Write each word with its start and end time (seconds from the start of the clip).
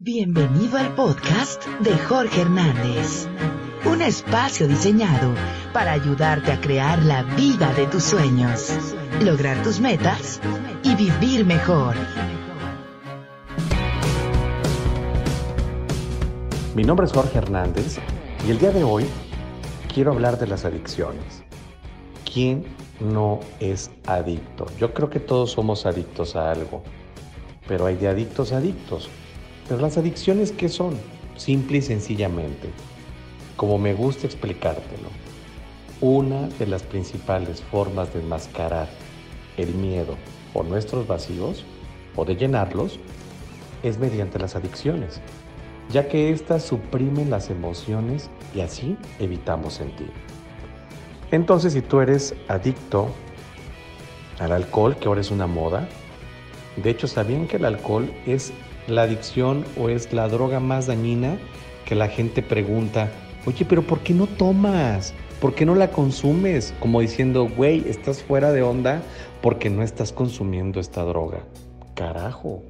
Bienvenido 0.00 0.78
al 0.78 0.94
podcast 0.94 1.66
de 1.80 1.90
Jorge 1.98 2.42
Hernández, 2.42 3.26
un 3.84 4.00
espacio 4.00 4.68
diseñado 4.68 5.34
para 5.72 5.90
ayudarte 5.90 6.52
a 6.52 6.60
crear 6.60 7.04
la 7.04 7.24
vida 7.24 7.74
de 7.74 7.88
tus 7.88 8.04
sueños, 8.04 8.72
lograr 9.20 9.60
tus 9.64 9.80
metas 9.80 10.40
y 10.84 10.94
vivir 10.94 11.44
mejor. 11.44 11.96
Mi 16.76 16.84
nombre 16.84 17.06
es 17.06 17.12
Jorge 17.12 17.38
Hernández 17.38 17.98
y 18.46 18.52
el 18.52 18.60
día 18.60 18.70
de 18.70 18.84
hoy 18.84 19.04
quiero 19.92 20.12
hablar 20.12 20.38
de 20.38 20.46
las 20.46 20.64
adicciones. 20.64 21.42
¿Quién 22.32 22.66
no 23.00 23.40
es 23.58 23.90
adicto? 24.06 24.66
Yo 24.78 24.94
creo 24.94 25.10
que 25.10 25.18
todos 25.18 25.50
somos 25.50 25.86
adictos 25.86 26.36
a 26.36 26.52
algo, 26.52 26.84
pero 27.66 27.86
hay 27.86 27.96
de 27.96 28.06
adictos 28.06 28.52
a 28.52 28.58
adictos. 28.58 29.10
Pero 29.68 29.80
las 29.82 29.98
adicciones, 29.98 30.50
¿qué 30.50 30.68
son? 30.68 30.98
Simple 31.36 31.78
y 31.78 31.82
sencillamente, 31.82 32.70
como 33.56 33.78
me 33.78 33.92
gusta 33.92 34.26
explicártelo, 34.26 35.08
una 36.00 36.48
de 36.58 36.66
las 36.66 36.82
principales 36.82 37.60
formas 37.60 38.12
de 38.14 38.20
enmascarar 38.20 38.88
el 39.58 39.74
miedo 39.74 40.16
o 40.54 40.62
nuestros 40.62 41.06
vacíos 41.06 41.64
o 42.16 42.24
de 42.24 42.36
llenarlos 42.36 42.98
es 43.82 43.98
mediante 43.98 44.38
las 44.38 44.56
adicciones, 44.56 45.20
ya 45.90 46.08
que 46.08 46.30
éstas 46.30 46.64
suprimen 46.64 47.30
las 47.30 47.50
emociones 47.50 48.30
y 48.54 48.60
así 48.60 48.96
evitamos 49.18 49.74
sentir. 49.74 50.10
Entonces, 51.30 51.74
si 51.74 51.82
tú 51.82 52.00
eres 52.00 52.34
adicto 52.48 53.10
al 54.38 54.52
alcohol, 54.52 54.96
que 54.96 55.08
ahora 55.08 55.20
es 55.20 55.30
una 55.30 55.46
moda, 55.46 55.86
de 56.76 56.90
hecho, 56.90 57.06
¿sabían 57.06 57.46
que 57.46 57.56
el 57.56 57.64
alcohol 57.64 58.10
es 58.24 58.52
la 58.88 59.02
adicción 59.02 59.64
o 59.78 59.88
es 59.88 60.12
la 60.12 60.28
droga 60.28 60.60
más 60.60 60.86
dañina 60.86 61.38
que 61.84 61.94
la 61.94 62.08
gente 62.08 62.42
pregunta, 62.42 63.10
oye, 63.46 63.64
pero 63.64 63.82
¿por 63.82 64.00
qué 64.00 64.14
no 64.14 64.26
tomas? 64.26 65.14
¿Por 65.40 65.54
qué 65.54 65.64
no 65.64 65.74
la 65.74 65.90
consumes? 65.90 66.74
Como 66.80 67.00
diciendo, 67.00 67.48
güey, 67.48 67.88
estás 67.88 68.22
fuera 68.22 68.52
de 68.52 68.62
onda 68.62 69.02
porque 69.40 69.70
no 69.70 69.82
estás 69.82 70.12
consumiendo 70.12 70.80
esta 70.80 71.04
droga. 71.04 71.44
Carajo, 71.94 72.62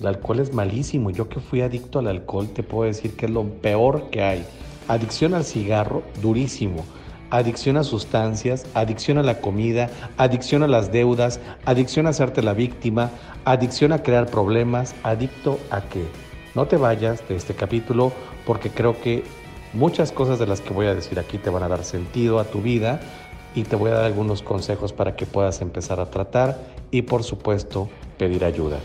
el 0.00 0.06
alcohol 0.06 0.40
es 0.40 0.52
malísimo. 0.52 1.10
Yo 1.10 1.28
que 1.28 1.40
fui 1.40 1.62
adicto 1.62 1.98
al 1.98 2.08
alcohol 2.08 2.48
te 2.48 2.62
puedo 2.62 2.84
decir 2.84 3.16
que 3.16 3.26
es 3.26 3.32
lo 3.32 3.44
peor 3.44 4.10
que 4.10 4.22
hay. 4.22 4.44
Adicción 4.86 5.34
al 5.34 5.44
cigarro, 5.44 6.02
durísimo 6.20 6.84
adicción 7.30 7.76
a 7.76 7.84
sustancias, 7.84 8.66
adicción 8.74 9.18
a 9.18 9.22
la 9.22 9.40
comida, 9.40 9.90
adicción 10.16 10.62
a 10.62 10.68
las 10.68 10.92
deudas, 10.92 11.40
adicción 11.64 12.06
a 12.06 12.10
hacerte 12.10 12.42
la 12.42 12.54
víctima, 12.54 13.10
adicción 13.44 13.92
a 13.92 14.02
crear 14.02 14.26
problemas, 14.26 14.94
adicto 15.02 15.58
a 15.70 15.82
qué. 15.82 16.04
No 16.54 16.66
te 16.66 16.76
vayas 16.76 17.26
de 17.28 17.36
este 17.36 17.54
capítulo 17.54 18.12
porque 18.46 18.70
creo 18.70 19.00
que 19.00 19.24
muchas 19.72 20.12
cosas 20.12 20.38
de 20.38 20.46
las 20.46 20.60
que 20.60 20.72
voy 20.72 20.86
a 20.86 20.94
decir 20.94 21.18
aquí 21.18 21.38
te 21.38 21.50
van 21.50 21.62
a 21.62 21.68
dar 21.68 21.84
sentido 21.84 22.38
a 22.38 22.44
tu 22.44 22.60
vida 22.60 23.00
y 23.54 23.62
te 23.64 23.76
voy 23.76 23.90
a 23.90 23.94
dar 23.94 24.04
algunos 24.04 24.42
consejos 24.42 24.92
para 24.92 25.16
que 25.16 25.26
puedas 25.26 25.60
empezar 25.60 26.00
a 26.00 26.10
tratar 26.10 26.58
y 26.90 27.02
por 27.02 27.22
supuesto 27.22 27.88
pedir 28.16 28.44
ayuda. 28.44 28.78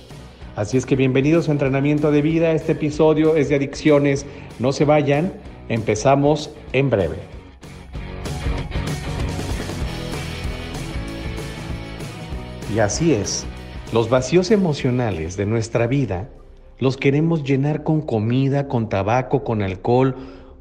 Así 0.56 0.78
es 0.78 0.86
que 0.86 0.96
bienvenidos 0.96 1.50
a 1.50 1.52
Entrenamiento 1.52 2.12
de 2.12 2.22
Vida. 2.22 2.52
Este 2.52 2.74
episodio 2.74 3.36
es 3.36 3.50
de 3.50 3.56
adicciones. 3.56 4.26
No 4.60 4.72
se 4.72 4.86
vayan. 4.86 5.34
Empezamos 5.68 6.52
en 6.74 6.92
breve. 6.92 7.43
Y 12.74 12.80
así 12.80 13.14
es, 13.14 13.46
los 13.94 14.10
vacíos 14.10 14.50
emocionales 14.50 15.38
de 15.38 15.46
nuestra 15.46 15.86
vida 15.86 16.30
los 16.80 16.98
queremos 16.98 17.44
llenar 17.44 17.84
con 17.84 18.02
comida, 18.02 18.68
con 18.68 18.90
tabaco, 18.90 19.44
con 19.44 19.62
alcohol, 19.62 20.16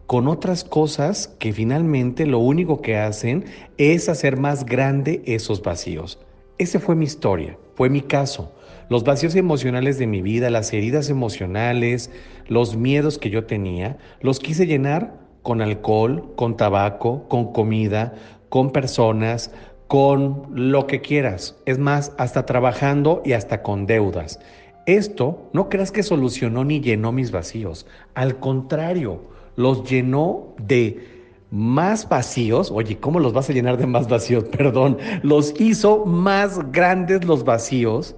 con 0.07 0.29
otras 0.29 0.63
cosas 0.63 1.35
que 1.39 1.55
finalmente 1.55 2.27
lo 2.27 2.39
único 2.39 2.83
que 2.83 2.99
hacen 2.99 3.47
es 3.79 4.11
hacer 4.11 4.37
más 4.37 4.67
grande 4.67 5.23
esos 5.25 5.63
vacíos. 5.63 6.19
Esa 6.59 6.81
fue 6.81 6.97
mi 6.97 7.07
historia, 7.07 7.57
fue 7.77 7.89
mi 7.89 8.03
caso. 8.03 8.53
Los 8.91 9.05
vacíos 9.05 9.35
emocionales 9.35 9.99
de 9.99 10.07
mi 10.07 10.21
vida, 10.21 10.51
las 10.51 10.71
heridas 10.75 11.09
emocionales, 11.09 12.11
los 12.47 12.77
miedos 12.77 13.17
que 13.17 13.31
yo 13.31 13.47
tenía, 13.47 13.97
los 14.21 14.39
quise 14.39 14.67
llenar 14.67 15.19
con 15.43 15.63
alcohol, 15.63 16.35
con 16.37 16.59
tabaco, 16.59 17.27
con 17.29 17.55
comida, 17.55 18.15
con 18.51 18.71
personas, 18.71 19.51
con 19.93 20.47
lo 20.55 20.87
que 20.87 21.03
quieras. 21.03 21.55
Es 21.67 21.79
más, 21.79 22.15
hasta 22.17 22.47
trabajando 22.47 23.21
y 23.27 23.35
hasta 23.35 23.63
con 23.63 23.85
deudas. 23.85 24.41
Esto 24.87 25.51
no 25.53 25.69
creas 25.69 25.93
que 25.93 26.03
solucionó 26.03 26.65
ni 26.65 26.81
llenó 26.81 27.13
mis 27.13 27.31
vacíos. 27.31 27.87
Al 28.15 28.41
contrario, 28.41 29.21
los 29.55 29.85
llenó 29.85 30.55
de 30.57 31.29
más 31.51 32.09
vacíos. 32.09 32.71
Oye, 32.71 32.97
¿cómo 33.01 33.21
los 33.21 33.35
vas 33.35 33.51
a 33.51 33.53
llenar 33.53 33.77
de 33.77 33.85
más 33.85 34.09
vacíos? 34.09 34.45
Perdón. 34.57 34.97
Los 35.23 35.61
hizo 35.61 36.07
más 36.07 36.73
grandes 36.73 37.27
los 37.27 37.45
vacíos, 37.45 38.17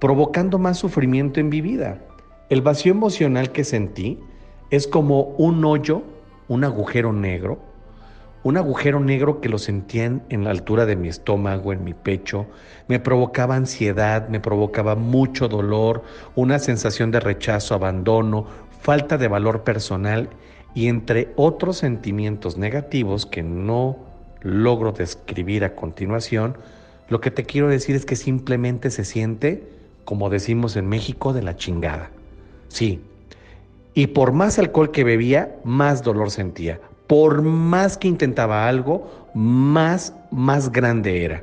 provocando 0.00 0.58
más 0.58 0.78
sufrimiento 0.78 1.38
en 1.38 1.50
mi 1.50 1.60
vida. 1.60 2.00
El 2.48 2.62
vacío 2.62 2.90
emocional 2.90 3.52
que 3.52 3.62
sentí 3.62 4.18
es 4.70 4.88
como 4.88 5.36
un 5.38 5.64
hoyo, 5.64 6.02
un 6.48 6.64
agujero 6.64 7.12
negro 7.12 7.71
un 8.44 8.56
agujero 8.56 8.98
negro 8.98 9.40
que 9.40 9.48
lo 9.48 9.58
sentía 9.58 10.04
en 10.04 10.44
la 10.44 10.50
altura 10.50 10.84
de 10.84 10.96
mi 10.96 11.08
estómago, 11.08 11.72
en 11.72 11.84
mi 11.84 11.94
pecho, 11.94 12.46
me 12.88 12.98
provocaba 12.98 13.54
ansiedad, 13.54 14.28
me 14.28 14.40
provocaba 14.40 14.96
mucho 14.96 15.48
dolor, 15.48 16.02
una 16.34 16.58
sensación 16.58 17.10
de 17.12 17.20
rechazo, 17.20 17.74
abandono, 17.74 18.46
falta 18.80 19.16
de 19.16 19.28
valor 19.28 19.62
personal 19.62 20.28
y 20.74 20.88
entre 20.88 21.32
otros 21.36 21.76
sentimientos 21.78 22.56
negativos 22.56 23.26
que 23.26 23.42
no 23.42 23.96
logro 24.40 24.90
describir 24.90 25.64
a 25.64 25.76
continuación, 25.76 26.56
lo 27.08 27.20
que 27.20 27.30
te 27.30 27.44
quiero 27.44 27.68
decir 27.68 27.94
es 27.94 28.04
que 28.04 28.16
simplemente 28.16 28.90
se 28.90 29.04
siente, 29.04 29.62
como 30.04 30.30
decimos 30.30 30.74
en 30.76 30.88
México, 30.88 31.32
de 31.32 31.42
la 31.42 31.56
chingada. 31.56 32.10
Sí. 32.66 33.00
Y 33.94 34.08
por 34.08 34.32
más 34.32 34.58
alcohol 34.58 34.90
que 34.90 35.04
bebía, 35.04 35.54
más 35.62 36.02
dolor 36.02 36.30
sentía 36.30 36.80
por 37.12 37.42
más 37.42 37.98
que 37.98 38.08
intentaba 38.08 38.66
algo, 38.66 39.28
más, 39.34 40.14
más 40.30 40.72
grande 40.72 41.26
era. 41.26 41.42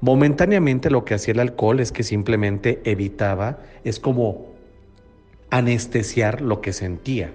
Momentáneamente 0.00 0.88
lo 0.88 1.04
que 1.04 1.12
hacía 1.12 1.32
el 1.32 1.40
alcohol 1.40 1.80
es 1.80 1.92
que 1.92 2.04
simplemente 2.04 2.80
evitaba, 2.84 3.58
es 3.84 4.00
como 4.00 4.46
anestesiar 5.50 6.40
lo 6.40 6.62
que 6.62 6.72
sentía. 6.72 7.32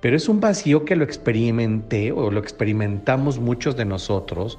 Pero 0.00 0.16
es 0.16 0.26
un 0.26 0.40
vacío 0.40 0.86
que 0.86 0.96
lo 0.96 1.04
experimenté 1.04 2.12
o 2.12 2.30
lo 2.30 2.40
experimentamos 2.40 3.38
muchos 3.38 3.76
de 3.76 3.84
nosotros 3.84 4.58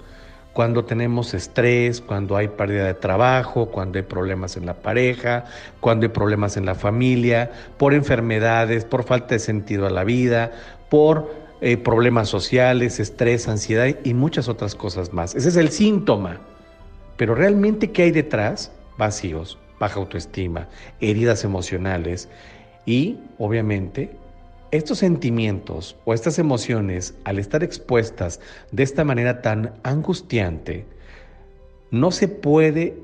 cuando 0.54 0.86
tenemos 0.86 1.34
estrés, 1.34 2.02
cuando 2.02 2.38
hay 2.38 2.50
pérdida 2.50 2.86
de 2.86 2.94
trabajo, 2.94 3.72
cuando 3.72 3.98
hay 3.98 4.04
problemas 4.04 4.58
en 4.58 4.68
la 4.68 4.76
pareja, 4.76 5.46
cuando 5.80 6.06
hay 6.06 6.12
problemas 6.12 6.56
en 6.56 6.68
la 6.68 6.76
familia, 6.76 7.50
por 7.80 7.96
enfermedades, 7.96 8.86
por 8.86 9.06
falta 9.06 9.34
de 9.34 9.40
sentido 9.40 9.88
a 9.88 9.90
la 9.90 10.04
vida, 10.04 10.52
por 10.90 11.43
eh, 11.66 11.78
problemas 11.78 12.28
sociales, 12.28 13.00
estrés, 13.00 13.48
ansiedad 13.48 13.88
y 14.04 14.14
muchas 14.14 14.50
otras 14.50 14.76
cosas 14.76 15.14
más. 15.14 15.34
Ese 15.34 15.48
es 15.48 15.56
el 15.56 15.70
síntoma. 15.70 16.42
Pero 17.16 17.36
realmente, 17.36 17.94
¿qué 17.94 18.04
hay 18.04 18.12
detrás? 18.12 18.70
Vacíos, 18.98 19.58
baja 19.80 19.98
autoestima, 19.98 20.68
heridas 21.00 21.46
emocionales 21.46 22.28
y, 22.86 23.18
obviamente, 23.38 24.12
estos 24.72 24.98
sentimientos 24.98 25.96
o 26.04 26.14
estas 26.14 26.38
emociones, 26.38 27.16
al 27.24 27.40
estar 27.40 27.64
expuestas 27.64 28.42
de 28.74 28.84
esta 28.84 29.06
manera 29.06 29.42
tan 29.42 29.72
angustiante, 29.84 30.86
no 31.92 32.12
se 32.12 32.28
puede 32.28 32.98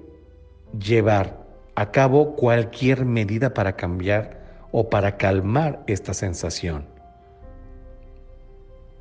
llevar 0.78 1.46
a 1.76 1.92
cabo 1.92 2.36
cualquier 2.36 3.06
medida 3.06 3.54
para 3.54 3.78
cambiar 3.78 4.66
o 4.74 4.90
para 4.90 5.16
calmar 5.16 5.82
esta 5.88 6.14
sensación. 6.14 6.99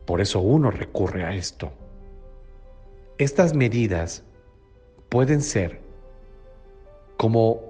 Por 0.09 0.23
eso 0.23 0.41
uno 0.41 0.71
recurre 0.71 1.27
a 1.27 1.35
esto. 1.35 1.71
Estas 3.19 3.55
medidas 3.55 4.25
pueden 5.11 5.43
ser 5.43 5.83
como 7.19 7.61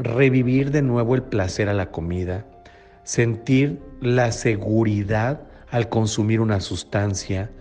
revivir 0.00 0.72
de 0.72 0.82
nuevo 0.82 1.14
el 1.14 1.22
placer 1.22 1.68
a 1.68 1.72
la 1.72 1.92
comida, 1.92 2.46
sentir 3.04 3.80
la 4.00 4.32
seguridad 4.32 5.42
al 5.70 5.88
consumir 5.88 6.40
una 6.40 6.58
sustancia. 6.58 7.52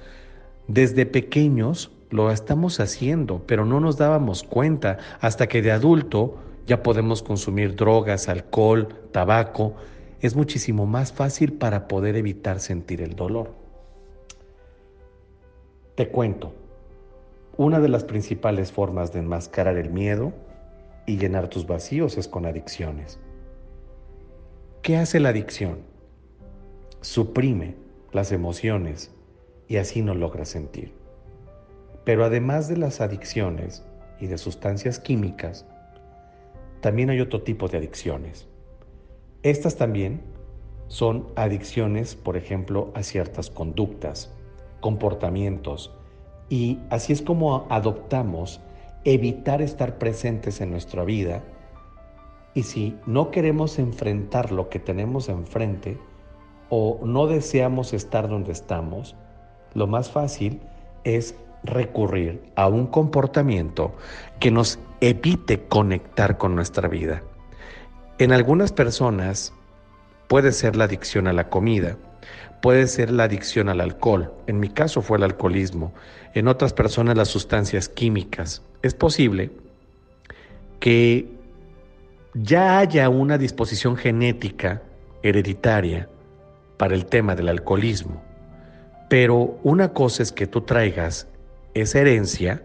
Desde 0.68 1.06
pequeños 1.06 1.92
lo 2.10 2.32
estamos 2.32 2.80
haciendo, 2.80 3.44
pero 3.46 3.66
no 3.66 3.80
nos 3.80 3.98
dábamos 3.98 4.42
cuenta 4.42 4.98
hasta 5.22 5.46
que 5.46 5.62
de 5.62 5.74
adulto 5.74 6.40
ya 6.66 6.82
podemos 6.82 7.22
consumir 7.22 7.76
drogas, 7.76 8.28
alcohol, 8.30 8.96
tabaco. 9.12 9.76
Es 10.22 10.36
muchísimo 10.36 10.88
más 10.88 11.14
fácil 11.14 11.54
para 11.54 11.88
poder 11.88 12.16
evitar 12.16 12.60
sentir 12.60 13.00
el 13.00 13.16
dolor. 13.16 13.63
Te 15.96 16.10
cuento, 16.10 16.56
una 17.56 17.80
de 17.80 17.88
las 17.88 18.04
principales 18.04 18.72
formas 18.72 19.14
de 19.14 19.20
enmascarar 19.20 19.78
el 19.78 19.92
miedo 19.92 20.34
y 21.06 21.18
llenar 21.18 21.50
tus 21.50 21.68
vacíos 21.68 22.18
es 22.18 22.28
con 22.28 22.48
adicciones. 22.48 23.20
¿Qué 24.82 24.98
hace 24.98 25.20
la 25.20 25.30
adicción? 25.30 25.82
Suprime 27.02 27.76
las 28.12 28.32
emociones 28.32 29.12
y 29.68 29.78
así 29.78 30.02
no 30.02 30.16
logra 30.16 30.46
sentir. 30.46 30.94
Pero 32.06 32.26
además 32.26 32.68
de 32.68 32.78
las 32.78 33.00
adicciones 33.00 33.86
y 34.20 34.26
de 34.26 34.40
sustancias 34.40 34.98
químicas, 34.98 35.68
también 36.82 37.12
hay 37.12 37.20
otro 37.20 37.44
tipo 37.44 37.68
de 37.68 37.78
adicciones. 37.78 38.48
Estas 39.44 39.76
también 39.76 40.22
son 40.88 41.28
adicciones, 41.36 42.16
por 42.16 42.36
ejemplo, 42.36 42.92
a 42.96 43.04
ciertas 43.04 43.52
conductas, 43.52 44.33
comportamientos, 44.84 45.94
y 46.50 46.80
así 46.90 47.14
es 47.14 47.22
como 47.22 47.66
adoptamos 47.70 48.60
evitar 49.06 49.62
estar 49.62 49.98
presentes 49.98 50.60
en 50.60 50.72
nuestra 50.72 51.06
vida. 51.06 51.42
Y 52.54 52.64
si 52.64 52.98
no 53.06 53.32
queremos 53.32 53.80
enfrentar 53.80 54.52
lo 54.52 54.68
que 54.68 54.80
tenemos 54.80 55.30
enfrente 55.30 55.98
o 56.70 57.00
no 57.02 57.28
deseamos 57.28 57.94
estar 57.94 58.28
donde 58.28 58.52
estamos, 58.52 59.16
lo 59.74 59.88
más 59.88 60.12
fácil 60.12 60.60
es 61.06 61.34
recurrir 61.64 62.44
a 62.58 62.68
un 62.68 62.88
comportamiento 62.88 63.94
que 64.42 64.52
nos 64.52 64.80
evite 65.00 65.66
conectar 65.66 66.38
con 66.38 66.56
nuestra 66.56 66.90
vida. 66.90 67.24
En 68.18 68.34
algunas 68.34 68.74
personas 68.74 69.54
puede 70.28 70.52
ser 70.52 70.76
la 70.76 70.84
adicción 70.84 71.28
a 71.28 71.34
la 71.34 71.50
comida, 71.50 71.98
puede 72.64 72.88
ser 72.88 73.12
la 73.12 73.26
adicción 73.26 73.68
al 73.68 73.82
alcohol, 73.82 74.34
en 74.48 74.58
mi 74.58 74.70
caso 74.70 75.02
fue 75.02 75.18
el 75.18 75.26
alcoholismo, 75.26 75.94
en 76.34 76.48
otras 76.48 76.72
personas 76.72 77.18
las 77.18 77.28
sustancias 77.28 77.90
químicas. 77.90 78.62
Es 78.82 78.94
posible 78.94 79.52
que 80.80 81.28
ya 82.34 82.80
haya 82.80 83.10
una 83.10 83.38
disposición 83.38 83.98
genética 83.98 84.82
hereditaria 85.24 86.08
para 86.78 86.96
el 86.96 87.06
tema 87.06 87.36
del 87.36 87.50
alcoholismo, 87.50 88.24
pero 89.10 89.60
una 89.64 89.90
cosa 89.90 90.24
es 90.24 90.32
que 90.32 90.48
tú 90.48 90.62
traigas 90.62 91.28
esa 91.74 92.00
herencia, 92.00 92.64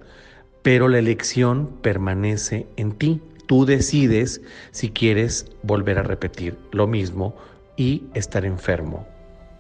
pero 0.63 0.87
la 0.87 1.01
elección 1.01 1.71
permanece 1.83 2.69
en 2.77 2.93
ti. 2.93 3.21
Tú 3.47 3.67
decides 3.67 4.43
si 4.71 4.91
quieres 4.91 5.47
volver 5.65 5.99
a 5.99 6.05
repetir 6.05 6.57
lo 6.71 6.87
mismo 6.87 7.35
y 7.77 8.05
estar 8.15 8.45
enfermo 8.45 9.07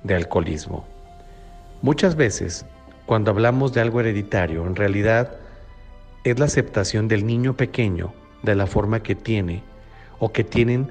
de 0.02 0.14
alcoholismo. 0.14 0.84
Muchas 1.82 2.16
veces, 2.16 2.66
cuando 3.06 3.30
hablamos 3.30 3.72
de 3.72 3.80
algo 3.80 4.00
hereditario, 4.00 4.66
en 4.66 4.76
realidad 4.76 5.36
es 6.24 6.38
la 6.38 6.46
aceptación 6.46 7.08
del 7.08 7.26
niño 7.26 7.56
pequeño 7.56 8.12
de 8.42 8.54
la 8.54 8.66
forma 8.66 9.02
que 9.02 9.14
tiene 9.14 9.62
o 10.18 10.32
que 10.32 10.44
tienen 10.44 10.90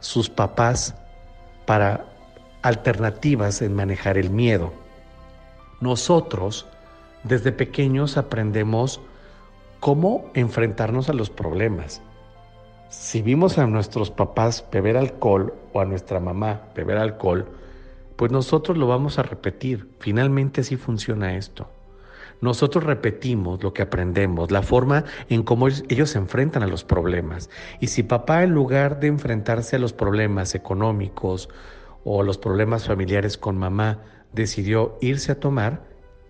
sus 0.00 0.28
papás 0.28 0.94
para 1.64 2.04
alternativas 2.62 3.62
en 3.62 3.74
manejar 3.74 4.18
el 4.18 4.30
miedo. 4.30 4.72
Nosotros 5.80 6.66
desde 7.22 7.52
pequeños 7.52 8.16
aprendemos 8.16 9.00
cómo 9.80 10.30
enfrentarnos 10.34 11.08
a 11.08 11.12
los 11.12 11.30
problemas. 11.30 12.02
Si 12.88 13.20
vimos 13.20 13.58
a 13.58 13.66
nuestros 13.66 14.10
papás 14.10 14.64
beber 14.70 14.96
alcohol 14.96 15.54
o 15.72 15.80
a 15.80 15.84
nuestra 15.84 16.20
mamá 16.20 16.62
beber 16.74 16.98
alcohol, 16.98 17.46
pues 18.16 18.32
nosotros 18.32 18.76
lo 18.76 18.86
vamos 18.86 19.18
a 19.18 19.22
repetir. 19.22 19.88
Finalmente 20.00 20.62
así 20.62 20.76
funciona 20.76 21.36
esto. 21.36 21.68
Nosotros 22.40 22.84
repetimos 22.84 23.62
lo 23.62 23.72
que 23.72 23.82
aprendemos, 23.82 24.50
la 24.50 24.62
forma 24.62 25.04
en 25.30 25.42
cómo 25.42 25.68
ellos 25.68 26.10
se 26.10 26.18
enfrentan 26.18 26.62
a 26.62 26.66
los 26.66 26.84
problemas. 26.84 27.48
Y 27.80 27.86
si 27.86 28.02
papá 28.02 28.42
en 28.42 28.50
lugar 28.50 29.00
de 29.00 29.06
enfrentarse 29.06 29.76
a 29.76 29.78
los 29.78 29.94
problemas 29.94 30.54
económicos 30.54 31.48
o 32.04 32.22
los 32.22 32.36
problemas 32.36 32.86
familiares 32.86 33.38
con 33.38 33.56
mamá 33.56 34.02
decidió 34.32 34.98
irse 35.00 35.32
a 35.32 35.40
tomar, 35.40 35.84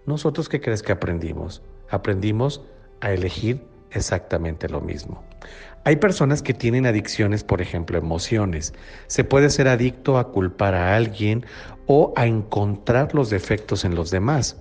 nosotros, 0.07 0.49
¿qué 0.49 0.61
crees 0.61 0.85
que 0.85 0.93
aprendimos? 0.93 1.63
Aprendimos 1.91 2.63
a 3.01 3.13
elegir 3.13 3.67
exactamente 3.91 4.69
lo 4.69 4.81
mismo. 4.81 5.23
Hay 5.85 5.97
personas 5.97 6.43
que 6.43 6.53
tienen 6.53 6.85
adicciones, 6.85 7.45
por 7.45 7.63
ejemplo, 7.63 7.97
emociones. 7.97 8.75
Se 9.07 9.23
puede 9.23 9.51
ser 9.51 9.69
adicto 9.69 10.19
a 10.19 10.33
culpar 10.33 10.75
a 10.75 10.97
alguien 10.97 11.47
o 11.87 12.13
a 12.17 12.27
encontrar 12.27 13.15
los 13.15 13.31
defectos 13.31 13.85
en 13.85 13.95
los 13.95 14.11
demás. 14.11 14.61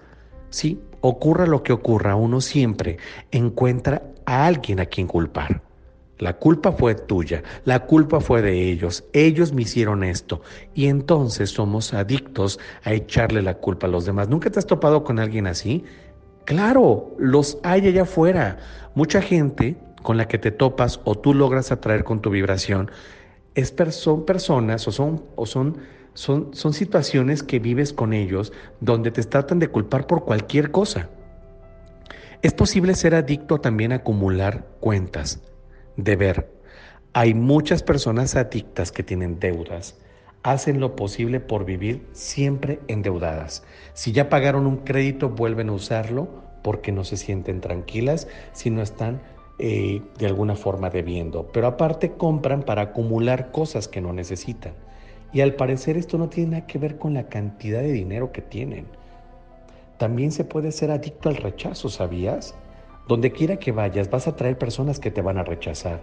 Sí, 0.52 0.80
ocurra 1.02 1.48
lo 1.48 1.64
que 1.64 1.74
ocurra, 1.74 2.16
uno 2.16 2.42
siempre 2.42 2.98
encuentra 3.32 4.04
a 4.26 4.46
alguien 4.46 4.80
a 4.80 4.86
quien 4.86 5.08
culpar. 5.08 5.62
La 6.18 6.38
culpa 6.38 6.72
fue 6.72 6.96
tuya, 6.96 7.44
la 7.66 7.86
culpa 7.88 8.22
fue 8.22 8.42
de 8.42 8.70
ellos, 8.72 9.04
ellos 9.12 9.52
me 9.52 9.64
hicieron 9.64 10.04
esto. 10.04 10.42
Y 10.74 10.88
entonces 10.88 11.50
somos 11.50 11.94
adictos 11.94 12.58
a 12.84 12.94
echarle 12.94 13.42
la 13.42 13.56
culpa 13.56 13.88
a 13.88 13.90
los 13.90 14.06
demás. 14.06 14.30
¿Nunca 14.30 14.50
te 14.50 14.60
has 14.60 14.66
topado 14.66 15.04
con 15.04 15.20
alguien 15.20 15.46
así? 15.46 15.84
Claro, 16.46 17.16
los 17.18 17.58
hay 17.64 17.88
allá 17.88 18.04
afuera. 18.04 18.58
Mucha 18.94 19.22
gente 19.22 19.78
con 20.04 20.18
la 20.18 20.28
que 20.28 20.38
te 20.38 20.52
topas 20.52 21.00
o 21.04 21.16
tú 21.16 21.34
logras 21.34 21.72
atraer 21.72 22.04
con 22.04 22.22
tu 22.22 22.30
vibración 22.30 22.92
es 23.56 23.74
son 23.90 24.26
personas 24.26 24.88
o 24.88 24.92
son, 24.92 25.24
o 25.36 25.46
son, 25.46 25.78
son, 26.14 26.54
son 26.54 26.74
situaciones 26.74 27.42
que 27.42 27.60
vives 27.60 27.94
con 27.94 28.14
ellos 28.14 28.54
donde 28.80 29.12
te 29.12 29.24
tratan 29.24 29.60
de 29.60 29.70
culpar 29.70 30.06
por 30.06 30.24
cualquier 30.24 30.72
cosa. 30.72 31.10
Es 32.44 32.54
posible 32.54 32.94
ser 32.94 33.16
adicto 33.16 33.60
también 33.60 33.92
a 33.92 33.96
acumular 33.96 34.68
cuentas 34.80 35.42
deber. 35.96 36.54
Hay 37.14 37.34
muchas 37.34 37.82
personas 37.82 38.36
adictas 38.36 38.92
que 38.92 39.04
tienen 39.04 39.40
deudas. 39.40 39.98
Hacen 40.46 40.80
lo 40.80 40.96
posible 40.96 41.40
por 41.40 41.66
vivir 41.66 42.08
siempre 42.12 42.80
endeudadas. 42.88 43.64
Si 43.96 44.12
ya 44.12 44.30
pagaron 44.30 44.68
un 44.68 44.78
crédito, 44.78 45.30
vuelven 45.30 45.70
a 45.70 45.72
usarlo 45.72 46.28
porque 46.62 46.92
no 46.92 47.04
se 47.04 47.18
sienten 47.18 47.62
tranquilas 47.62 48.28
si 48.54 48.70
no 48.70 48.84
están 48.84 49.24
eh, 49.58 50.04
de 50.20 50.26
alguna 50.28 50.56
forma 50.56 50.92
debiendo. 50.92 51.48
Pero 51.52 51.66
aparte 51.66 52.12
compran 52.12 52.62
para 52.62 52.84
acumular 52.84 53.52
cosas 53.52 53.88
que 53.88 54.02
no 54.02 54.14
necesitan. 54.14 54.74
Y 55.34 55.42
al 55.42 55.56
parecer 55.56 55.98
esto 55.98 56.20
no 56.20 56.30
tiene 56.30 56.52
nada 56.52 56.68
que 56.68 56.78
ver 56.78 57.00
con 57.00 57.16
la 57.16 57.28
cantidad 57.28 57.80
de 57.80 57.92
dinero 57.92 58.32
que 58.32 58.44
tienen. 58.44 58.86
También 59.98 60.32
se 60.32 60.44
puede 60.44 60.72
ser 60.72 60.92
adicto 60.92 61.28
al 61.30 61.38
rechazo, 61.38 61.90
¿sabías? 61.90 62.54
Donde 63.08 63.32
quiera 63.32 63.58
que 63.58 63.72
vayas 63.72 64.12
vas 64.12 64.28
a 64.28 64.36
traer 64.36 64.60
personas 64.60 65.00
que 65.00 65.10
te 65.10 65.24
van 65.24 65.40
a 65.40 65.44
rechazar. 65.44 66.02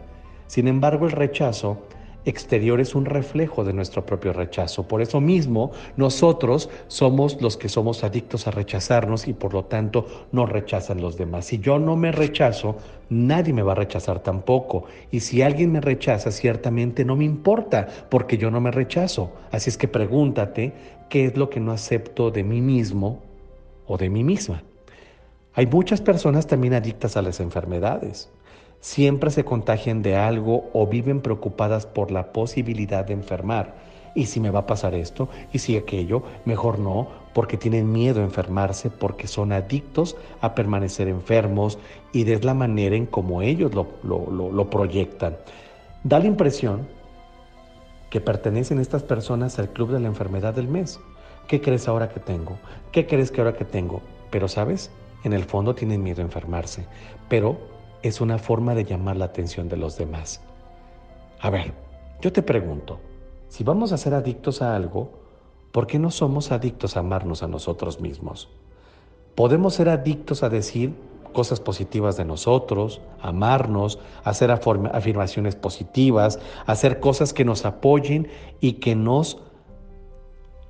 Sin 0.49 0.67
embargo, 0.67 1.07
el 1.07 1.13
rechazo 1.13 1.87
exterior 2.25 2.81
es 2.81 2.95
un 2.95 3.05
reflejo 3.05 3.65
de 3.65 3.73
nuestro 3.73 4.07
propio 4.07 4.33
rechazo. 4.33 4.87
Por 4.87 5.03
eso 5.03 5.21
mismo, 5.21 5.73
nosotros 5.97 6.71
somos 6.89 7.41
los 7.41 7.57
que 7.57 7.69
somos 7.69 8.05
adictos 8.05 8.47
a 8.47 8.51
rechazarnos 8.51 9.29
y 9.29 9.33
por 9.33 9.55
lo 9.55 9.65
tanto 9.65 10.07
nos 10.33 10.49
rechazan 10.49 11.01
los 11.01 11.17
demás. 11.17 11.47
Si 11.47 11.59
yo 11.59 11.79
no 11.79 11.97
me 11.97 12.13
rechazo, 12.13 12.77
nadie 13.11 13.53
me 13.53 13.63
va 13.63 13.73
a 13.73 13.77
rechazar 13.77 14.21
tampoco. 14.21 14.85
Y 15.11 15.21
si 15.21 15.43
alguien 15.43 15.73
me 15.73 15.81
rechaza, 15.81 16.31
ciertamente 16.31 17.05
no 17.05 17.17
me 17.17 17.25
importa 17.25 17.89
porque 18.09 18.39
yo 18.39 18.51
no 18.51 18.61
me 18.61 18.71
rechazo. 18.71 19.33
Así 19.51 19.71
es 19.71 19.77
que 19.77 19.89
pregúntate, 19.89 20.73
¿qué 21.09 21.27
es 21.27 21.37
lo 21.37 21.51
que 21.51 21.61
no 21.61 21.73
acepto 21.73 22.31
de 22.31 22.45
mí 22.45 22.61
mismo 22.61 23.23
o 23.87 23.97
de 23.97 24.09
mí 24.09 24.25
misma? 24.25 24.63
Hay 25.55 25.67
muchas 25.67 26.01
personas 26.01 26.47
también 26.47 26.73
adictas 26.73 27.17
a 27.17 27.23
las 27.23 27.41
enfermedades. 27.41 28.31
Siempre 28.83 29.31
se 29.31 29.45
contagian 29.45 30.03
de 30.03 30.17
algo 30.17 30.69
o 30.73 30.89
viven 30.89 31.21
preocupadas 31.21 31.87
por 31.87 32.11
la 32.11 32.33
posibilidad 32.33 33.05
de 33.05 33.13
enfermar. 33.13 33.77
¿Y 34.17 34.27
si 34.27 34.41
me 34.41 34.51
va 34.51 34.59
a 34.59 34.67
pasar 34.67 34.97
esto? 34.97 35.29
¿Y 35.53 35.61
si 35.61 35.77
aquello? 35.77 36.25
Mejor 36.47 36.81
no, 36.81 37.07
porque 37.33 37.57
tienen 37.57 37.93
miedo 37.93 38.21
a 38.21 38.25
enfermarse, 38.25 38.91
porque 38.91 39.29
son 39.29 39.53
adictos 39.53 40.17
a 40.41 40.57
permanecer 40.57 41.07
enfermos 41.07 41.79
y 42.13 42.29
es 42.29 42.45
la 42.45 42.55
manera 42.55 42.97
en 42.97 43.07
cómo 43.07 43.41
ellos 43.41 43.73
lo, 43.73 43.87
lo 44.03 44.69
proyectan. 44.69 45.37
Da 46.03 46.19
la 46.19 46.27
impresión 46.27 46.89
que 48.11 48.21
pertenecen 48.21 48.81
estas 48.81 49.05
personas 49.05 49.61
al 49.61 49.69
club 49.69 49.93
de 49.93 50.01
la 50.01 50.09
enfermedad 50.09 50.55
del 50.55 50.67
mes. 50.67 50.99
¿Qué 51.47 51.61
crees 51.61 51.87
ahora 51.87 52.09
que 52.09 52.19
tengo? 52.19 52.59
¿Qué 52.91 53.07
crees 53.07 53.31
que 53.31 53.43
ahora 53.43 53.57
que 53.57 53.65
tengo? 53.65 54.03
Pero 54.33 54.49
sabes, 54.49 54.91
en 55.23 55.35
el 55.35 55.45
fondo 55.45 55.73
tienen 55.77 56.03
miedo 56.03 56.21
a 56.21 56.25
enfermarse, 56.25 56.85
pero 57.29 57.72
es 58.03 58.21
una 58.21 58.39
forma 58.39 58.75
de 58.75 58.85
llamar 58.85 59.17
la 59.17 59.27
atención 59.27 59.69
de 59.69 59.77
los 59.77 59.97
demás. 59.97 60.41
A 61.41 61.51
ver, 61.51 61.73
yo 62.21 62.33
te 62.33 62.43
pregunto, 62.43 63.01
si 63.49 63.65
vamos 63.65 63.93
a 63.93 63.99
ser 63.99 64.15
adictos 64.15 64.63
a 64.63 64.77
algo, 64.77 65.11
¿por 65.73 65.87
qué 65.87 65.99
no 65.99 66.11
somos 66.11 66.53
adictos 66.53 66.97
a 66.97 67.01
amarnos 67.01 67.43
a 67.43 67.49
nosotros 67.49 68.01
mismos? 68.01 68.49
Podemos 69.35 69.75
ser 69.75 69.89
adictos 69.89 70.43
a 70.43 70.49
decir 70.49 70.95
cosas 71.33 71.61
positivas 71.61 72.17
de 72.17 72.25
nosotros, 72.25 73.01
amarnos, 73.21 73.99
hacer 74.23 74.51
afirmaciones 74.51 75.57
positivas, 75.57 76.39
hacer 76.67 77.01
cosas 77.01 77.33
que 77.33 77.45
nos 77.45 77.65
apoyen 77.65 78.29
y 78.61 78.75
que 78.75 78.95
nos 78.95 79.39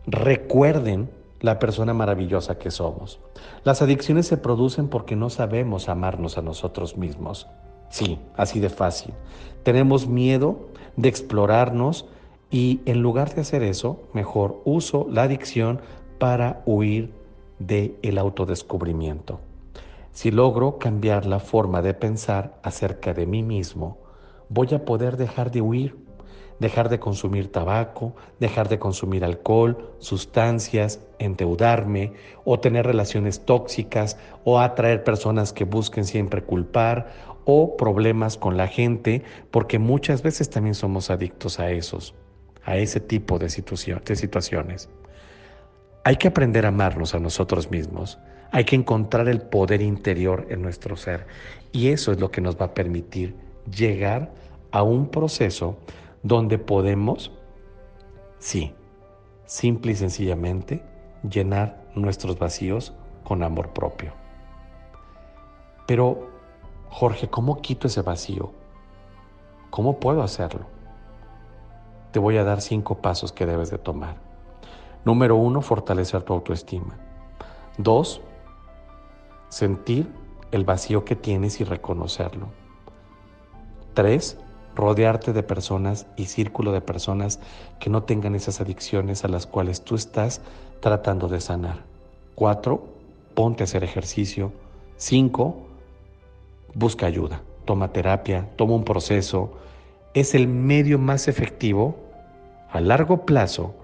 recuerden 0.07 1.11
la 1.43 1.59
persona 1.59 1.93
maravillosa 1.93 2.59
que 2.59 2.71
somos. 2.71 3.21
Las 3.65 3.83
adicciones 3.83 4.27
se 4.27 4.39
producen 4.39 4.89
porque 4.89 5.17
no 5.17 5.29
sabemos 5.29 5.89
amarnos 5.91 6.39
a 6.39 6.43
nosotros 6.43 6.97
mismos. 6.97 7.49
Sí, 7.91 8.19
así 8.37 8.61
de 8.61 8.71
fácil. 8.71 9.13
Tenemos 9.65 10.07
miedo 10.07 10.69
de 10.97 11.09
explorarnos 11.11 12.07
Y 12.55 12.81
en 12.85 13.01
lugar 13.01 13.35
de 13.35 13.41
hacer 13.41 13.63
eso, 13.63 14.03
mejor 14.13 14.61
uso 14.67 15.07
la 15.11 15.23
adicción 15.23 15.81
para 16.19 16.63
huir 16.67 17.15
del 17.59 17.97
el 18.03 18.19
autodescubrimiento. 18.19 19.41
Si 20.13 20.31
logro 20.31 20.79
cambiar 20.79 21.25
la 21.25 21.41
forma 21.41 21.81
de 21.81 21.95
pensar 21.95 22.61
acerca 22.63 23.15
de 23.15 23.25
mí 23.25 23.43
mismo, 23.43 23.97
voy 24.51 24.69
a 24.75 24.85
poder 24.85 25.17
dejar 25.17 25.51
de 25.51 25.63
huir, 25.63 25.97
dejar 26.63 26.89
de 26.89 26.99
consumir 26.99 27.53
tabaco, 27.53 28.15
dejar 28.41 28.71
de 28.71 28.79
consumir 28.79 29.25
alcohol, 29.25 29.95
sustancias, 29.99 31.01
endeudarme 31.19 32.15
o 32.45 32.59
tener 32.59 32.87
relaciones 32.87 33.45
tóxicas 33.45 34.17
o 34.45 34.59
atraer 34.59 35.05
personas 35.05 35.53
que 35.53 35.65
busquen 35.65 36.07
siempre 36.07 36.43
culpar 36.43 37.33
o 37.45 37.77
problemas 37.77 38.39
con 38.39 38.57
la 38.57 38.69
gente, 38.69 39.23
porque 39.51 39.79
muchas 39.79 40.23
veces 40.23 40.49
también 40.49 40.75
somos 40.75 41.11
adictos 41.11 41.61
a 41.61 41.71
esos, 41.71 42.15
a 42.65 42.77
ese 42.77 43.01
tipo 43.01 43.39
de, 43.39 43.47
de 43.47 44.17
situaciones. 44.17 44.89
Hay 46.05 46.17
que 46.17 46.29
aprender 46.29 46.65
a 46.65 46.69
amarnos 46.69 47.15
a 47.15 47.19
nosotros 47.19 47.71
mismos, 47.71 48.19
hay 48.53 48.65
que 48.65 48.77
encontrar 48.77 49.29
el 49.29 49.41
poder 49.41 49.83
interior 49.83 50.47
en 50.51 50.63
nuestro 50.63 50.97
ser 50.97 51.27
y 51.73 51.89
eso 51.89 52.13
es 52.13 52.21
lo 52.21 52.31
que 52.31 52.41
nos 52.41 52.61
va 52.61 52.67
a 52.67 52.75
permitir 52.75 53.35
llegar 53.71 54.33
a 54.73 54.83
un 54.83 55.09
proceso 55.09 55.79
donde 56.23 56.59
podemos, 56.59 57.33
sí, 58.39 58.75
simple 59.45 59.93
y 59.93 59.97
sencillamente, 59.97 60.85
llenar 61.29 61.85
nuestros 61.95 62.39
vacíos 62.39 62.95
con 63.25 63.43
amor 63.43 63.71
propio. 63.71 64.13
Pero, 65.87 66.29
Jorge, 66.91 67.29
¿cómo 67.29 67.61
quito 67.61 67.87
ese 67.87 68.03
vacío? 68.03 68.53
¿Cómo 69.71 69.99
puedo 69.99 70.23
hacerlo? 70.23 70.67
Te 72.13 72.19
voy 72.19 72.37
a 72.37 72.45
dar 72.45 72.61
cinco 72.61 72.99
pasos 72.99 73.33
que 73.33 73.47
debes 73.47 73.71
de 73.71 73.79
tomar. 73.79 74.17
Número 75.05 75.37
uno, 75.37 75.63
fortalecer 75.63 76.23
tu 76.23 76.35
autoestima. 76.35 76.97
Dos, 77.79 78.21
sentir 79.49 80.13
el 80.51 80.65
vacío 80.65 81.05
que 81.05 81.17
tienes 81.17 81.61
y 81.61 81.65
reconocerlo. 81.65 82.49
Tres, 83.95 84.39
rodearte 84.75 85.33
de 85.33 85.43
personas 85.43 86.07
y 86.17 86.27
círculo 86.27 86.73
de 86.73 86.81
personas 86.81 87.41
que 87.81 87.91
no 87.91 88.05
tengan 88.05 88.35
esas 88.35 88.61
adicciones 88.61 89.25
a 89.25 89.29
las 89.29 89.47
cuales 89.47 89.83
tú 89.83 89.95
estás 89.95 90.41
tratando 90.81 91.29
de 91.29 91.41
sanar. 91.41 91.85
Cuatro, 92.35 92.85
ponte 93.35 93.63
a 93.63 93.65
hacer 93.65 93.85
ejercicio. 93.85 94.53
Cinco, 94.97 95.67
busca 96.75 97.07
ayuda, 97.07 97.43
toma 97.65 97.93
terapia, 97.93 98.49
toma 98.57 98.75
un 98.75 98.85
proceso. 98.85 99.53
Es 100.15 100.35
el 100.35 100.49
medio 100.49 100.99
más 100.99 101.29
efectivo 101.29 101.97
a 102.71 102.81
largo 102.81 103.27
plazo 103.27 103.75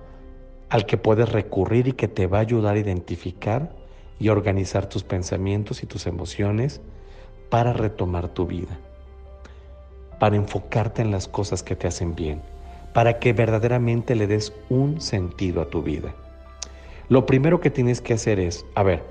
al 0.68 0.86
que 0.86 0.96
puedes 0.96 1.30
recurrir 1.30 1.88
y 1.88 1.92
que 1.92 2.08
te 2.08 2.26
va 2.26 2.38
a 2.38 2.42
ayudar 2.42 2.76
a 2.76 2.78
identificar 2.78 3.72
y 4.18 4.28
organizar 4.28 4.86
tus 4.86 5.04
pensamientos 5.04 5.82
y 5.82 5.86
tus 5.86 6.06
emociones 6.06 6.80
para 7.50 7.72
retomar 7.72 8.28
tu 8.28 8.46
vida, 8.46 8.78
para 10.18 10.36
enfocarte 10.36 11.02
en 11.02 11.10
las 11.10 11.28
cosas 11.28 11.62
que 11.62 11.76
te 11.76 11.86
hacen 11.86 12.14
bien, 12.14 12.40
para 12.92 13.18
que 13.18 13.32
verdaderamente 13.32 14.14
le 14.14 14.26
des 14.26 14.52
un 14.68 15.00
sentido 15.00 15.62
a 15.62 15.70
tu 15.70 15.82
vida. 15.82 16.14
Lo 17.08 17.26
primero 17.26 17.60
que 17.60 17.70
tienes 17.70 18.00
que 18.00 18.14
hacer 18.14 18.38
es, 18.38 18.66
a 18.74 18.82
ver, 18.82 19.04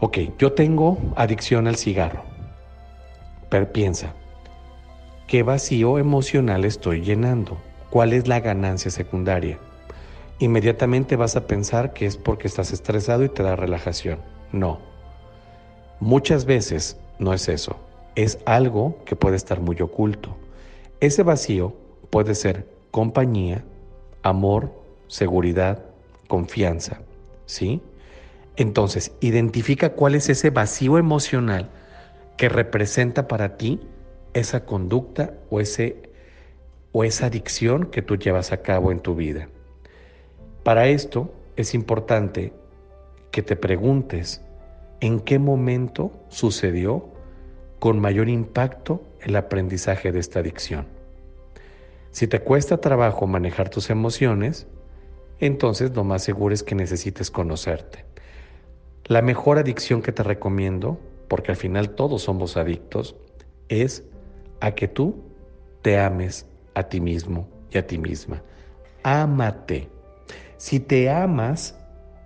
ok, 0.00 0.18
yo 0.38 0.52
tengo 0.52 0.98
adicción 1.16 1.66
al 1.66 1.76
cigarro, 1.76 2.24
pero 3.48 3.72
piensa, 3.72 4.14
¿qué 5.26 5.42
vacío 5.42 5.98
emocional 5.98 6.64
estoy 6.64 7.02
llenando? 7.02 7.58
¿Cuál 7.90 8.12
es 8.12 8.26
la 8.26 8.40
ganancia 8.40 8.90
secundaria? 8.90 9.58
inmediatamente 10.38 11.16
vas 11.16 11.36
a 11.36 11.46
pensar 11.46 11.92
que 11.92 12.06
es 12.06 12.16
porque 12.16 12.48
estás 12.48 12.72
estresado 12.72 13.24
y 13.24 13.28
te 13.28 13.42
da 13.42 13.56
relajación. 13.56 14.18
No. 14.52 14.78
Muchas 16.00 16.44
veces 16.44 16.98
no 17.18 17.32
es 17.32 17.48
eso. 17.48 17.76
Es 18.14 18.38
algo 18.46 18.98
que 19.04 19.16
puede 19.16 19.36
estar 19.36 19.60
muy 19.60 19.80
oculto. 19.82 20.36
Ese 21.00 21.22
vacío 21.22 21.74
puede 22.10 22.34
ser 22.34 22.66
compañía, 22.90 23.64
amor, 24.22 24.72
seguridad, 25.08 25.84
confianza. 26.28 27.00
¿Sí? 27.46 27.82
Entonces, 28.56 29.12
identifica 29.20 29.90
cuál 29.94 30.14
es 30.14 30.28
ese 30.28 30.50
vacío 30.50 30.96
emocional 30.98 31.70
que 32.36 32.48
representa 32.48 33.26
para 33.28 33.56
ti 33.56 33.80
esa 34.32 34.64
conducta 34.64 35.34
o, 35.50 35.60
ese, 35.60 36.10
o 36.92 37.04
esa 37.04 37.26
adicción 37.26 37.86
que 37.86 38.02
tú 38.02 38.16
llevas 38.16 38.52
a 38.52 38.62
cabo 38.62 38.92
en 38.92 39.00
tu 39.00 39.14
vida. 39.14 39.48
Para 40.62 40.88
esto 40.88 41.32
es 41.56 41.74
importante 41.74 42.52
que 43.30 43.42
te 43.42 43.56
preguntes 43.56 44.40
en 45.00 45.20
qué 45.20 45.38
momento 45.38 46.12
sucedió 46.28 47.13
con 47.84 48.00
mayor 48.00 48.30
impacto 48.30 49.02
el 49.20 49.36
aprendizaje 49.36 50.10
de 50.10 50.18
esta 50.18 50.38
adicción. 50.38 50.86
Si 52.12 52.26
te 52.26 52.40
cuesta 52.40 52.78
trabajo 52.78 53.26
manejar 53.26 53.68
tus 53.68 53.90
emociones, 53.90 54.66
entonces 55.38 55.94
lo 55.94 56.02
más 56.02 56.22
seguro 56.22 56.54
es 56.54 56.62
que 56.62 56.74
necesites 56.74 57.30
conocerte. 57.30 58.06
La 59.04 59.20
mejor 59.20 59.58
adicción 59.58 60.00
que 60.00 60.12
te 60.12 60.22
recomiendo, 60.22 60.98
porque 61.28 61.50
al 61.50 61.58
final 61.58 61.90
todos 61.90 62.22
somos 62.22 62.56
adictos, 62.56 63.16
es 63.68 64.02
a 64.60 64.70
que 64.70 64.88
tú 64.88 65.22
te 65.82 65.98
ames 65.98 66.46
a 66.72 66.84
ti 66.84 67.02
mismo 67.02 67.50
y 67.70 67.76
a 67.76 67.86
ti 67.86 67.98
misma. 67.98 68.42
Ámate. 69.02 69.90
Si 70.56 70.80
te 70.80 71.10
amas, 71.10 71.78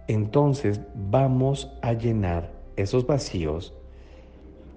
entonces 0.07 0.81
vamos 0.95 1.69
a 1.83 1.95
llenar 1.95 2.53
esos 2.77 3.09
vacíos 3.09 3.75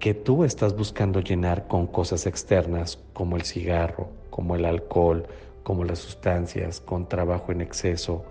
que 0.02 0.14
tú 0.14 0.42
estás 0.42 0.74
buscando 0.74 1.20
llenar 1.20 1.68
con 1.68 1.86
cosas 1.86 2.26
externas 2.26 2.98
como 3.12 3.36
el 3.36 3.42
cigarro, 3.42 4.08
como 4.30 4.56
el 4.56 4.64
alcohol, 4.64 5.28
como 5.62 5.84
las 5.84 6.00
sustancias, 6.00 6.80
con 6.80 7.08
trabajo 7.08 7.52
en 7.52 7.60
exceso, 7.60 8.24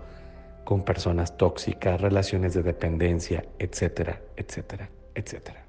con 0.64 0.84
personas 0.84 1.34
tóxicas, 1.38 1.98
relaciones 1.98 2.52
de 2.52 2.62
dependencia, 2.62 3.46
etcétera, 3.58 4.20
etcétera, 4.36 4.90
etcétera. 5.14 5.64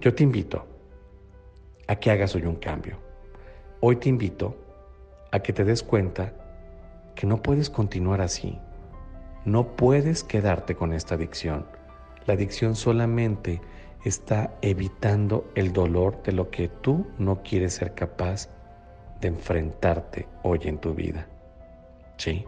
Yo 0.00 0.12
te 0.12 0.24
invito 0.24 0.66
a 1.86 1.94
que 1.94 2.10
hagas 2.10 2.34
hoy 2.34 2.42
un 2.42 2.56
cambio. 2.56 2.96
Hoy 3.78 3.94
te 3.94 4.08
invito 4.08 4.56
a 5.30 5.38
que 5.38 5.52
te 5.52 5.64
des 5.64 5.84
cuenta 5.84 6.32
que 7.14 7.28
no 7.28 7.40
puedes 7.40 7.70
continuar 7.70 8.20
así. 8.20 8.58
No 9.44 9.76
puedes 9.76 10.24
quedarte 10.24 10.74
con 10.74 10.92
esta 10.92 11.14
adicción. 11.14 11.66
La 12.26 12.34
adicción 12.34 12.74
solamente 12.74 13.60
está 14.08 14.52
evitando 14.62 15.50
el 15.54 15.72
dolor 15.72 16.22
de 16.22 16.32
lo 16.32 16.50
que 16.50 16.68
tú 16.68 17.06
no 17.18 17.42
quieres 17.42 17.74
ser 17.74 17.94
capaz 17.94 18.48
de 19.20 19.28
enfrentarte 19.28 20.28
hoy 20.42 20.60
en 20.64 20.78
tu 20.78 20.94
vida. 20.94 21.26
¿Sí? 22.16 22.44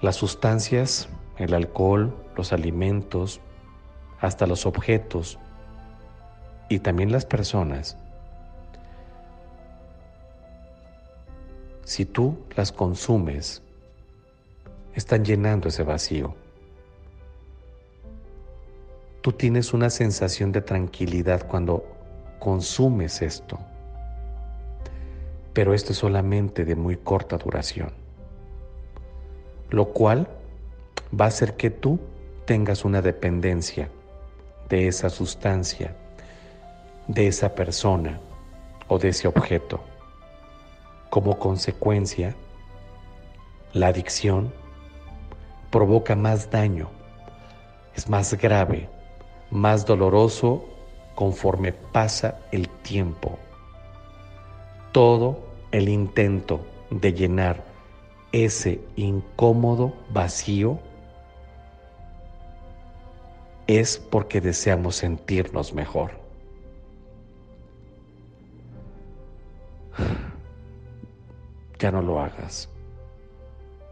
Las 0.00 0.16
sustancias, 0.16 1.08
el 1.38 1.54
alcohol, 1.54 2.14
los 2.36 2.52
alimentos, 2.52 3.40
hasta 4.20 4.46
los 4.46 4.66
objetos 4.66 5.38
y 6.68 6.78
también 6.78 7.12
las 7.12 7.24
personas 7.24 7.96
si 11.86 12.04
tú 12.04 12.36
las 12.56 12.72
consumes, 12.72 13.62
están 14.92 15.24
llenando 15.24 15.68
ese 15.68 15.84
vacío. 15.84 16.34
Tú 19.26 19.32
tienes 19.32 19.74
una 19.74 19.90
sensación 19.90 20.52
de 20.52 20.60
tranquilidad 20.60 21.48
cuando 21.48 21.84
consumes 22.38 23.22
esto, 23.22 23.58
pero 25.52 25.74
esto 25.74 25.90
es 25.90 25.98
solamente 25.98 26.64
de 26.64 26.76
muy 26.76 26.96
corta 26.96 27.36
duración, 27.36 27.90
lo 29.70 29.86
cual 29.86 30.28
va 31.12 31.24
a 31.24 31.28
hacer 31.28 31.56
que 31.56 31.70
tú 31.70 31.98
tengas 32.44 32.84
una 32.84 33.02
dependencia 33.02 33.88
de 34.68 34.86
esa 34.86 35.10
sustancia, 35.10 35.96
de 37.08 37.26
esa 37.26 37.52
persona 37.52 38.20
o 38.86 38.96
de 38.96 39.08
ese 39.08 39.26
objeto. 39.26 39.80
Como 41.10 41.36
consecuencia, 41.40 42.36
la 43.72 43.88
adicción 43.88 44.52
provoca 45.72 46.14
más 46.14 46.48
daño, 46.48 46.90
es 47.96 48.08
más 48.08 48.32
grave, 48.34 48.88
más 49.50 49.86
doloroso 49.86 50.64
conforme 51.14 51.72
pasa 51.72 52.40
el 52.52 52.68
tiempo. 52.68 53.38
Todo 54.92 55.38
el 55.72 55.88
intento 55.88 56.60
de 56.90 57.12
llenar 57.12 57.64
ese 58.32 58.80
incómodo 58.96 59.94
vacío 60.10 60.78
es 63.66 63.98
porque 63.98 64.40
deseamos 64.40 64.96
sentirnos 64.96 65.72
mejor. 65.74 66.12
ya 71.78 71.90
no 71.90 72.02
lo 72.02 72.20
hagas. 72.20 72.68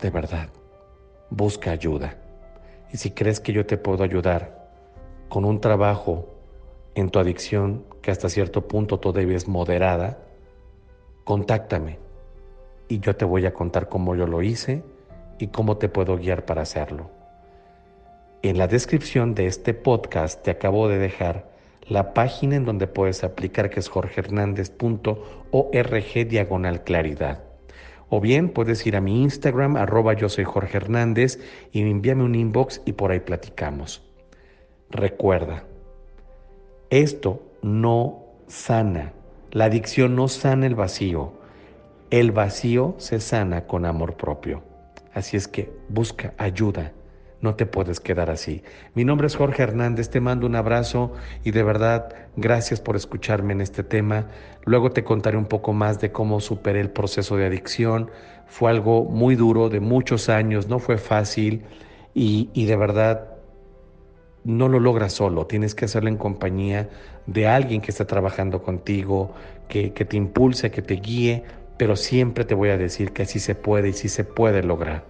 De 0.00 0.10
verdad, 0.10 0.48
busca 1.30 1.70
ayuda. 1.70 2.16
Y 2.92 2.98
si 2.98 3.10
crees 3.10 3.40
que 3.40 3.52
yo 3.52 3.66
te 3.66 3.76
puedo 3.76 4.04
ayudar 4.04 4.63
con 5.34 5.44
un 5.44 5.60
trabajo 5.60 6.32
en 6.94 7.10
tu 7.10 7.18
adicción 7.18 7.84
que 8.02 8.12
hasta 8.12 8.28
cierto 8.28 8.68
punto 8.68 9.00
todavía 9.00 9.36
es 9.36 9.48
moderada, 9.48 10.20
contáctame 11.24 11.98
y 12.86 13.00
yo 13.00 13.16
te 13.16 13.24
voy 13.24 13.44
a 13.44 13.52
contar 13.52 13.88
cómo 13.88 14.14
yo 14.14 14.28
lo 14.28 14.42
hice 14.42 14.84
y 15.40 15.48
cómo 15.48 15.76
te 15.76 15.88
puedo 15.88 16.18
guiar 16.18 16.44
para 16.44 16.62
hacerlo. 16.62 17.10
En 18.42 18.58
la 18.58 18.68
descripción 18.68 19.34
de 19.34 19.46
este 19.46 19.74
podcast 19.74 20.40
te 20.44 20.52
acabo 20.52 20.86
de 20.86 20.98
dejar 20.98 21.50
la 21.82 22.14
página 22.14 22.54
en 22.54 22.64
donde 22.64 22.86
puedes 22.86 23.24
aplicar 23.24 23.70
que 23.70 23.80
es 23.80 23.88
jorgehernandez.org 23.88 26.28
diagonal 26.28 26.84
claridad. 26.84 27.42
O 28.08 28.20
bien 28.20 28.50
puedes 28.50 28.86
ir 28.86 28.94
a 28.94 29.00
mi 29.00 29.24
Instagram, 29.24 29.74
arroba 29.74 30.12
yo 30.12 30.28
soy 30.28 30.44
Jorge 30.44 30.76
Hernández, 30.76 31.40
y 31.72 31.80
envíame 31.80 32.22
un 32.22 32.36
inbox 32.36 32.82
y 32.86 32.92
por 32.92 33.10
ahí 33.10 33.18
platicamos. 33.18 34.13
Recuerda, 34.94 35.64
esto 36.88 37.42
no 37.62 38.26
sana. 38.46 39.12
La 39.50 39.64
adicción 39.64 40.14
no 40.14 40.28
sana 40.28 40.66
el 40.66 40.76
vacío. 40.76 41.32
El 42.10 42.30
vacío 42.30 42.94
se 42.98 43.18
sana 43.18 43.66
con 43.66 43.86
amor 43.86 44.16
propio. 44.16 44.62
Así 45.12 45.36
es 45.36 45.48
que 45.48 45.72
busca 45.88 46.32
ayuda. 46.38 46.92
No 47.40 47.56
te 47.56 47.66
puedes 47.66 47.98
quedar 47.98 48.30
así. 48.30 48.62
Mi 48.94 49.04
nombre 49.04 49.26
es 49.26 49.34
Jorge 49.34 49.64
Hernández, 49.64 50.10
te 50.10 50.20
mando 50.20 50.46
un 50.46 50.54
abrazo 50.54 51.12
y 51.42 51.50
de 51.50 51.64
verdad 51.64 52.14
gracias 52.36 52.80
por 52.80 52.94
escucharme 52.94 53.52
en 53.52 53.62
este 53.62 53.82
tema. 53.82 54.28
Luego 54.64 54.92
te 54.92 55.02
contaré 55.02 55.36
un 55.36 55.46
poco 55.46 55.72
más 55.72 56.00
de 56.00 56.12
cómo 56.12 56.38
superé 56.38 56.80
el 56.80 56.90
proceso 56.90 57.36
de 57.36 57.46
adicción. 57.46 58.12
Fue 58.46 58.70
algo 58.70 59.02
muy 59.06 59.34
duro, 59.34 59.70
de 59.70 59.80
muchos 59.80 60.28
años, 60.28 60.68
no 60.68 60.78
fue 60.78 60.98
fácil 60.98 61.64
y, 62.14 62.48
y 62.54 62.66
de 62.66 62.76
verdad 62.76 63.33
no 64.44 64.68
lo 64.68 64.78
logras 64.78 65.12
solo, 65.12 65.46
tienes 65.46 65.74
que 65.74 65.86
hacerlo 65.86 66.08
en 66.08 66.16
compañía 66.16 66.88
de 67.26 67.48
alguien 67.48 67.80
que 67.80 67.90
está 67.90 68.06
trabajando 68.06 68.62
contigo, 68.62 69.34
que, 69.68 69.92
que 69.92 70.04
te 70.04 70.16
impulse, 70.16 70.70
que 70.70 70.82
te 70.82 70.94
guíe, 70.94 71.44
pero 71.76 71.96
siempre 71.96 72.44
te 72.44 72.54
voy 72.54 72.68
a 72.68 72.78
decir 72.78 73.12
que 73.12 73.22
así 73.22 73.40
se 73.40 73.54
puede 73.54 73.88
y 73.88 73.92
sí 73.94 74.08
se 74.08 74.24
puede 74.24 74.62
lograr. 74.62 75.04